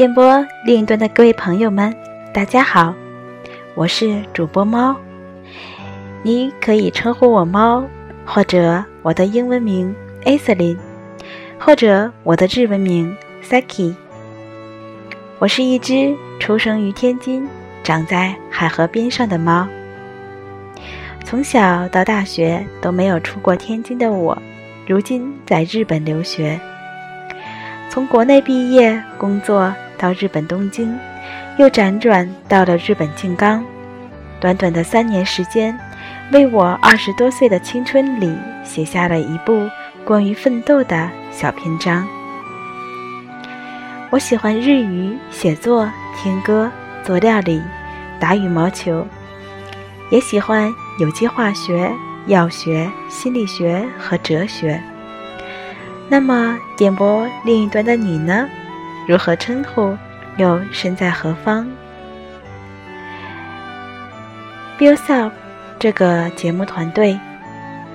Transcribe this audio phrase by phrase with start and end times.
[0.00, 1.94] 电波另一端的各位朋友们，
[2.32, 2.94] 大家好，
[3.74, 4.96] 我是主播猫，
[6.22, 7.84] 你可以称呼我猫，
[8.24, 9.94] 或者我的英文名
[10.24, 10.78] Aselin，
[11.58, 13.94] 或者我的日文名 Saki。
[15.38, 17.46] 我是一只出生于天津、
[17.84, 19.68] 长在海河边上的猫。
[21.26, 24.40] 从小到大学都没有出过天津的我，
[24.86, 26.58] 如今在日本留学。
[27.90, 29.70] 从国内毕业工作。
[30.00, 30.98] 到日本东京，
[31.58, 33.62] 又辗转到了日本静冈，
[34.40, 35.78] 短短的三年时间，
[36.32, 39.68] 为我二十多岁的青春里写下了一部
[40.02, 42.08] 关于奋斗的小篇章。
[44.08, 45.86] 我喜欢日语写作、
[46.16, 46.70] 听歌、
[47.04, 47.62] 做料理、
[48.18, 49.06] 打羽毛球，
[50.10, 51.92] 也喜欢有机化学、
[52.26, 54.82] 药学、心理学和哲学。
[56.08, 58.48] 那么，电波另一端的你呢？
[59.10, 59.98] 如何称呼？
[60.36, 61.66] 又身在何方
[64.78, 65.32] ？Be yourself
[65.80, 67.18] 这个节目团队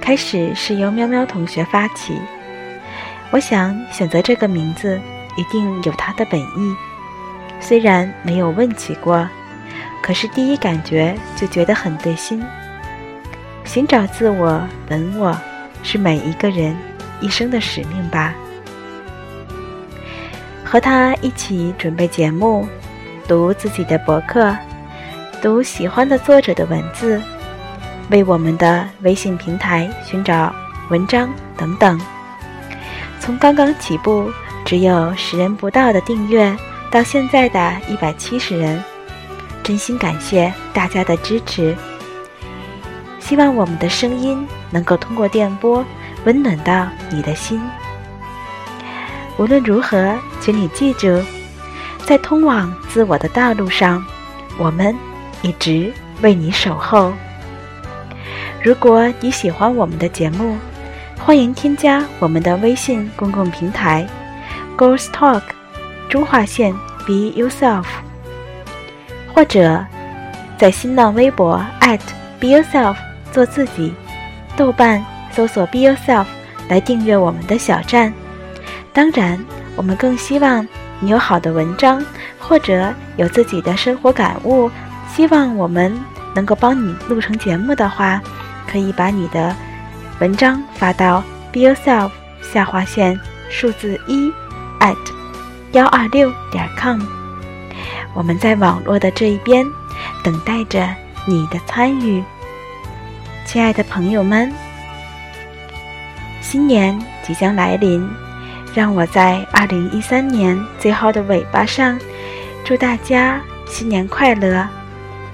[0.02, 2.20] 开始是由喵喵同学发起。
[3.32, 5.00] 我想选择这个名字
[5.38, 6.76] 一定有它的本意，
[7.62, 9.26] 虽然没有问起过，
[10.04, 12.44] 可是第一感觉就觉得很对心。
[13.64, 15.34] 寻找自我、本我，
[15.82, 16.76] 是每一个人
[17.22, 18.34] 一生的使命吧。
[20.66, 22.68] 和他一起准备节目，
[23.28, 24.54] 读自己的博客，
[25.42, 27.22] 读喜欢的作者的文字，
[28.10, 30.54] 为我们的微信平台寻找
[30.90, 32.02] 文章等等。
[33.20, 34.30] 从刚刚起步
[34.66, 36.54] 只有十人不到的订阅，
[36.92, 38.84] 到现在的一百七十人，
[39.64, 41.76] 真心感谢大家的支持。
[43.20, 45.84] 希望我们的声音能够通过电波
[46.26, 47.62] 温暖到你的心。
[49.38, 51.22] 无论如何，请你记住，
[52.06, 54.04] 在通往自我的道路上，
[54.58, 54.96] 我们
[55.42, 55.92] 一直
[56.22, 57.12] 为你守候。
[58.64, 60.58] 如果你喜欢我们的节目，
[61.20, 64.08] 欢迎添加我们的微信公共平台
[64.78, 65.42] “Girls Talk”（
[66.10, 66.74] 中划线
[67.06, 67.86] Be Yourself），
[69.34, 69.86] 或者
[70.58, 71.64] 在新浪微博
[72.40, 72.96] @BeYourself
[73.32, 73.94] 做自己，
[74.56, 76.26] 豆瓣搜索 “Be Yourself”
[76.70, 78.14] 来订阅我们的小站。
[78.96, 79.38] 当然，
[79.76, 80.66] 我们更希望
[81.02, 82.02] 你有好的文章，
[82.40, 84.72] 或者有自己的生活感悟，
[85.14, 85.94] 希望我们
[86.34, 88.22] 能够帮你录成节目的话，
[88.66, 89.54] 可以把你的
[90.20, 92.10] 文章发到 be yourself
[92.42, 93.20] 下划线
[93.50, 94.32] 数字一
[94.80, 94.96] at
[95.74, 97.02] 幺二六点 com。
[98.14, 99.66] 我们在网络的这一边
[100.24, 100.88] 等待着
[101.26, 102.24] 你的参与，
[103.46, 104.50] 亲爱的朋友们，
[106.40, 108.10] 新年即将来临。
[108.76, 111.98] 让我在二零一三年最后的尾巴上，
[112.66, 114.68] 祝大家新年快乐！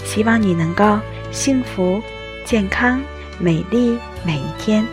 [0.05, 0.99] 希望你能够
[1.31, 1.99] 幸福、
[2.45, 3.01] 健康、
[3.39, 4.85] 美丽每一天。